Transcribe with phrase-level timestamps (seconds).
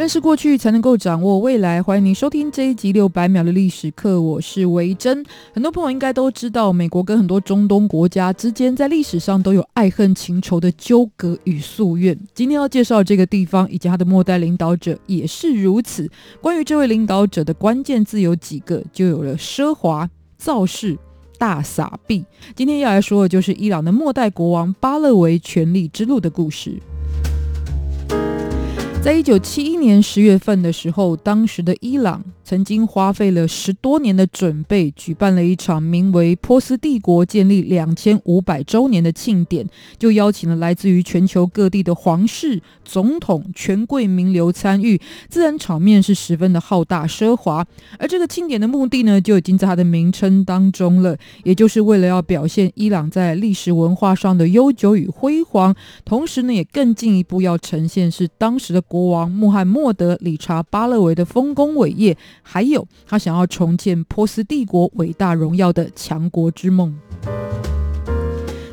[0.00, 1.82] 认识过去，才能够掌握未来。
[1.82, 5.22] 欢迎您收听这一集六百秒的历史课，我是维珍。
[5.52, 12.18] 很多朋友应该都知道，美国跟很多中东国家之间在历史上都有爱恨情仇的纠葛与夙愿。
[12.32, 16.10] 今天要介绍这个地方以及他的末代领导者也是如此。
[16.40, 20.08] 关于这位领导者的关键字有几个，就有了奢华、
[20.38, 20.96] 造势、
[21.36, 22.24] 大撒币。
[22.56, 26.80] 今天要来说的就是伊朗的末代国王巴勒维权力之路的故事。
[29.02, 32.22] 在一九七一年十月份的时候，当时的伊朗。
[32.50, 39.64] 曾经花费了十多年的准备，举办了一场名为“波斯帝国建立两千五百周年”的庆典，
[40.00, 47.64] 就邀请了来自于全球各地的皇室、总统、权贵、名流参与，自然场面是十分的浩大奢华。
[48.00, 55.72] 而这个庆典的目的呢，就已经在它的名称当中了，也就是为了要表现伊朗在历史文化上的悠久与辉煌，
[56.04, 62.16] 同时呢，也更进一步要呈现是当时的国王穆罕默德·理查·巴勒维的丰功伟业。
[62.42, 66.98] 还有，他想要重建波斯帝国伟大荣耀的强国之梦。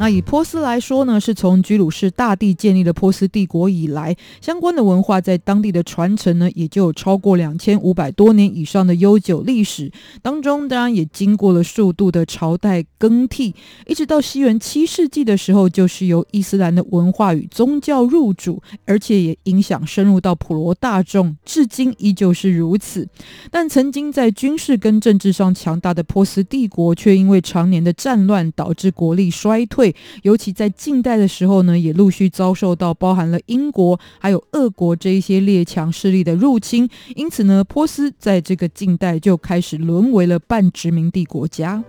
[0.00, 9.92] 那以波斯来说呢，是从居鲁士大帝建立了波斯帝国以来，相关的文化在当地的传承呢，也就有超过两千五百多年以上的悠久历史。
[10.22, 13.54] 当中当然也经过了数度的朝代更替，
[13.86, 23.06] 一直到西元七世纪的时候，就是由伊斯兰的文化与宗教入主，而且也影响深入到普罗大众，至今依旧是如此。
[23.50, 29.89] 但曾经在军事跟政治上强大的波斯帝国，却因为常年的战乱导致国力衰退。
[30.22, 41.82] 尤其在近代的时候呢，也陆续遭受到包含了英国还有俄国这一些列强势力的入侵，因此呢，波斯在这个近代就开始沦为了半殖民地国家。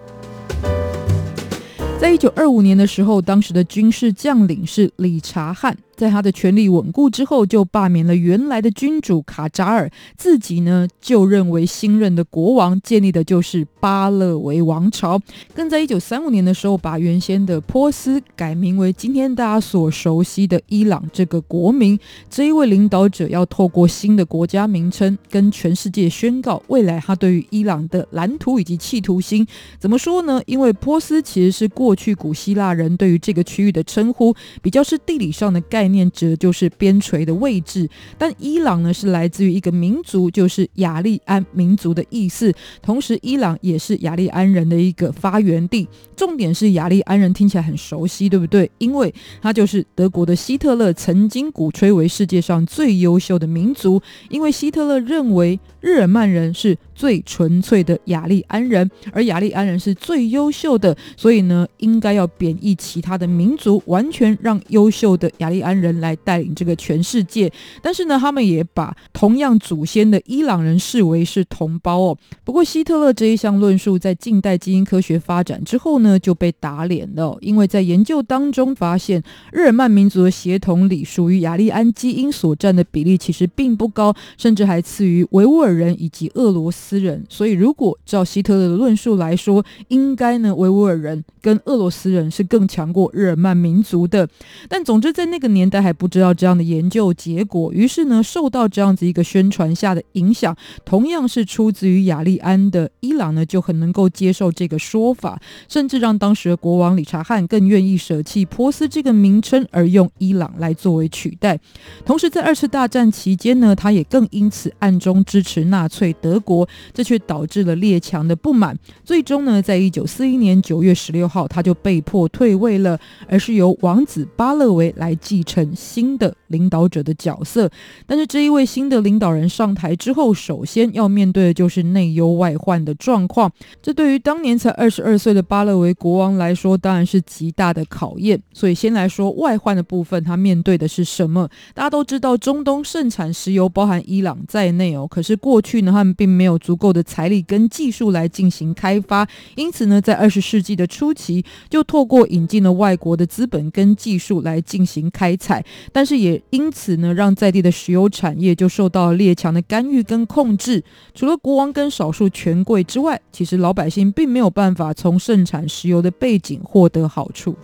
[2.00, 5.78] 在一九二五年的时候，当时的军事将领是理查汉。
[6.02, 15.22] 在他的权力稳固之后，就罢免了原来的君主卡扎尔，自己呢就认为新任的国王，建立的就是巴勒维王朝。
[15.54, 22.00] 更在一九三五年的时候，把原先的波斯改名为今天大家所熟悉的伊朗这个国名。
[22.32, 29.46] 这一位领导者要透过新的国家名称，跟全世界宣告未来他对于伊朗的蓝图以及企图心。
[29.78, 30.42] 怎么说呢？
[30.48, 35.91] 因为波斯其实是过去古希腊人对于这个区域的称呼，比较是地理上的概念。
[35.92, 42.54] 念指的就是边陲的位置，但伊朗呢是来自于一个民族，就是雅利安民族的意思。
[42.82, 45.88] 同时，伊朗也是雅利安人的一个发源地。
[46.16, 48.70] 重点是雅利安人听起来很熟悉，对不对？
[48.78, 67.52] 因为他就是德国的希特勒曾经鼓吹为世界上最优秀的民族，因为希特勒认为日耳曼人是最纯粹的雅利安人，而雅利安人是最优秀的，所以呢，应该要贬抑其他的民族，完全让优秀的雅利安人来带领这个全世界。
[67.82, 72.18] 但是呢，他们也把同样祖先的伊朗人视为是同胞哦。
[72.44, 86.91] 不过，希特勒这一项论述在近代基因科学发展之后呢，就被打脸了，因为在研究当中发现，日耳曼民族的血统里属于雅利安基因所占的比例其实并不高，甚至还次于维吾尔人以及俄罗斯。
[86.92, 94.28] 私人，所以如果照希特勒的论述来说，应该呢，维吾尔人跟俄罗斯人是更强过日耳曼民族的。
[94.70, 111.60] 但总之，在那个年代还不知道这样的研究结果，于是呢，受到这样子一个宣传下的影响，同样是出自于雅利安的伊朗呢，就很能够接受这个说法，甚至让当时的国王理查汉更愿意舍弃波斯这个名称，而用伊朗来作为取代。
[112.06, 116.68] 同时，在二次大战期间呢，他也更因此暗中支持纳粹德国。
[116.94, 123.00] 这却导致了列强的不满，最终呢，在一九四一年九月十六号，他就被迫退位了，
[123.30, 127.70] 而是由王子巴勒维来继承新的领导者的角色。
[128.06, 133.50] 但是这一位新的领导人上台之后，首先要面对的就是内忧外患的状况。
[133.82, 138.42] 这对于当年才二十二岁的巴勒维国王来说，当然是极大的考验。
[138.52, 141.48] 所以先来说外患的部分，他面对的是什么？
[141.74, 145.08] 大家都知道，中东盛产石油，包含伊朗在内哦。
[145.08, 160.84] 可是过去呢，他们并没有足够的财力跟技术来进行开发，因此呢，在二十世纪的初期，就透过引进了外国的资本跟技术来进行开采，但是也因此呢，让在地的石油产业就受到列强的干预跟控制。
[161.14, 167.56] 除了国王跟少数权贵之外，其实老百姓并没有办法从盛产石油的背景获得好处。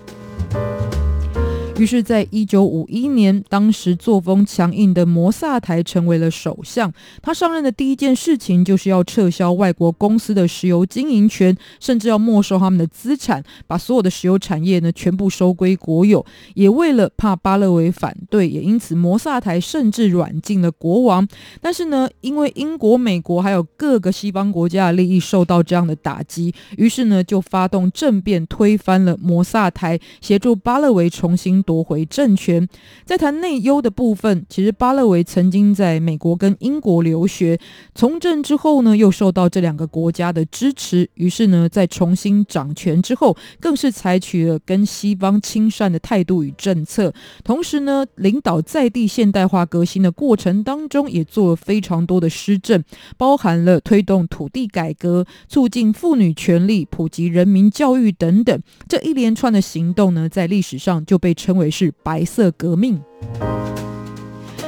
[1.77, 6.91] 于是，在一九五一年，当时作风强硬的摩萨台成为了首相。
[7.21, 16.25] 他上任的第一件事情就是要撤销外国公司的石油经营权，甚至要没收他们的资产，把所有的石油产业呢全部收归国有。
[16.55, 21.27] 也为了怕巴勒维反对，也因此摩萨台甚至软禁了国王。
[21.61, 31.63] 但是呢，因为英国、美国还有各个西方国家的利益受到这样的打击，于是呢就发动政变，推翻了摩萨台，协助巴勒维重新。
[31.67, 32.65] 夺回政权。
[33.03, 37.59] 在谈内忧的部分，其实巴勒维曾经在美国跟英国留学，
[37.93, 47.13] 从政之后呢，又受到这两个国家的支持，于是呢，在重新掌权之后，更是采取了跟西方亲善的态度与政策。
[47.43, 52.81] 同时呢，领导在地现代化革新的过程当中，也做了非常多的施政，
[53.17, 58.57] 包含了推动土地改革、促进妇女权利、普及人民教育等等。
[58.87, 63.01] 这一连串的行动呢，在历史上就被称为是白色革命，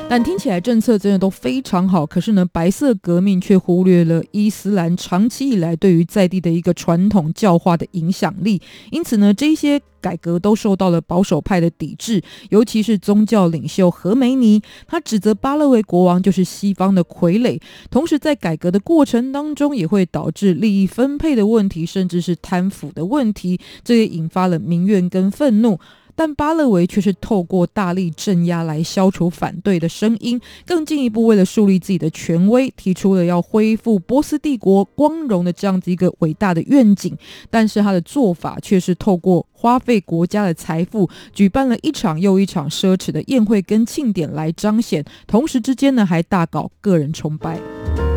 [0.09, 2.05] 但听起来政策真的都非常好。
[2.05, 8.59] 可是呢，白色革命却忽略了伊斯兰长期以来对于在地的一个传统教化的影响力。
[8.91, 17.61] 因此呢，这些改革都受到了保守派的抵制，尤其是宗教领袖何梅尼，他指责巴勒维国王就是西方的傀儡。
[17.91, 25.77] 同时，在改革的过程当中，也会导致利益分配的问题，甚至是贪腐的问题，这也引发了民怨跟愤怒。
[26.19, 37.17] 但巴勒维却是透过大力镇压来消除反对的声音，更进一步为了树立自己的权威，提出了要恢复波斯帝国光荣的这样子一个伟大的愿景。
[37.49, 48.08] 但是他的做法却是透过花费国家的财富，举办了一场又一场奢侈的宴会跟庆典来彰显，同时之间呢还大搞个人崇拜。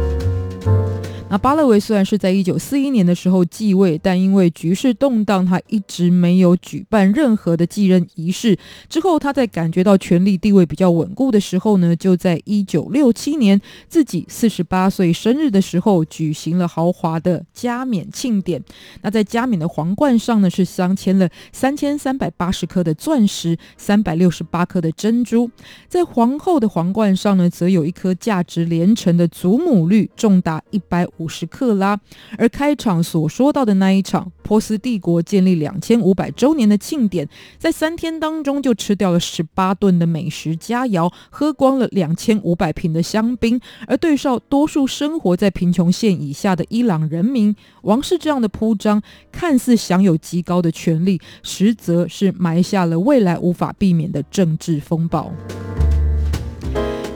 [1.33, 8.55] 那巴勒维虽然是在一九四一年的时候继位，但因为局势动荡，他一直没有举办任何的继任仪式。
[8.87, 13.59] 之后，他在感觉到权力地位比较稳固的时候呢，就在一九六七年
[13.89, 18.63] 自己四十八岁生日的时候，举行了豪华的加冕庆典。
[19.01, 25.51] 那在加冕的皇冠上呢，是镶嵌了三千三百八十颗的钻石，三百六十八颗的珍珠。
[25.89, 31.22] 在皇后的皇冠上呢，则有一颗价值连城的祖母绿，重达一百五。
[31.23, 31.99] 五十克拉，
[32.37, 37.29] 而开场所说到的那一场波斯帝国建立两千五百周年的庆典，
[37.59, 43.61] 在三天当中就吃掉了十八顿的美食佳肴，喝光了两千五百瓶的香槟。
[43.87, 55.33] 而对照多数生活在贫穷线以下的伊朗人民，王室这样的铺张，看似享有极高的权力，实则是埋下了未来无法避免的政治风暴。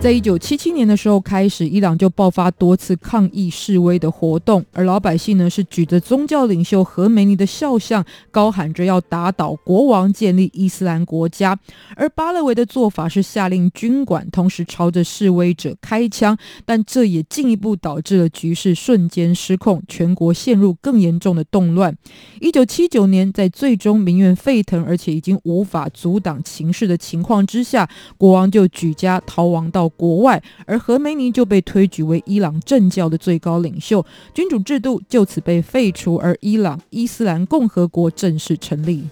[0.07, 11.59] 在一九七七年的时候开始，伊朗就爆发多次抗议示威的活动，而老百姓呢是举着宗教领袖何梅尼的肖像，高喊着要打倒国王，建立伊斯兰国家。
[11.97, 21.93] 而巴勒维的做法是下令军管，同时朝着示威者开枪，但这也进一步导致了局势瞬间失控，全国陷入更严重的动乱。
[22.41, 39.05] 一九七九年，在最终民怨沸腾，而且已经无法阻挡情势的情况之下，国王就举家逃亡到国外，而何梅尼就被推举为伊朗政教的最高领袖，君主制度就此被废除，而伊朗伊斯兰共和国正式成立。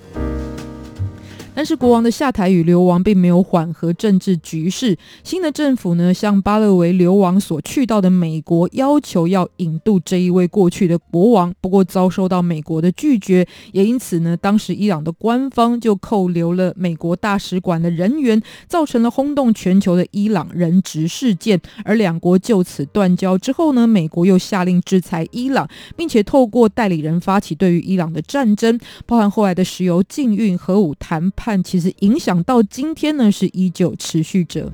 [1.54, 4.96] 但是国王的下台与流亡并没有缓和政治局势。
[5.22, 13.46] 新的政府呢，向巴勒维流亡所去到的美国要求要引渡这一位过去的国王，不过遭受到美国的拒绝。
[13.70, 21.60] 也因此呢，当时伊朗的官方就扣留了美国大使馆的人员，造成了轰动全球的伊朗人质事件。
[21.84, 31.43] 而两国就此断交之后呢，美国又下令制裁伊朗，并且透过代理人发起对于伊朗的战争，包含后来的石油禁运、核武谈判。
[31.44, 34.72] 看，其实影响到今天呢，是依旧持续着。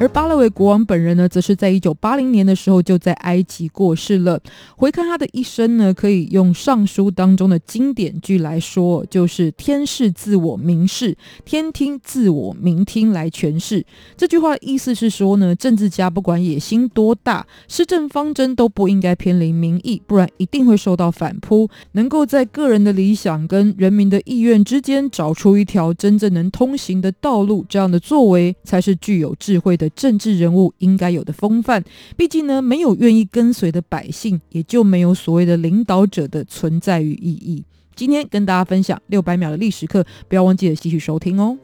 [0.00, 4.40] 而巴勒维国王本人呢，则是在一九八零年的时候就在埃及过世了。
[4.74, 11.14] 回看他的一生呢，可以用《尚书》当中的经典句来说，就是“天视自我明视，
[11.44, 13.84] 天听自我明听”来诠释。
[14.16, 21.68] 这句话的意思是说呢，政治家不管野心多大，施政方针都不应该偏离民意，不然一定会受到反扑。
[21.92, 29.89] 能够在个人的理想跟人民的意愿之间找出一条真正能通行的道路，这样的作为才是具有智慧的。
[29.90, 31.82] 政治人物应该有的风范，
[32.16, 37.64] 毕竟呢，没有愿意跟随的百姓，也就没有所谓的领导者的存在与意义。
[37.94, 41.58] 今天跟大家分享六百秒的历史课，不要忘记了继续收听哦。